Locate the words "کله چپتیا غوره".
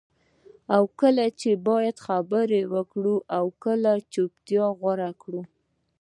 3.63-5.11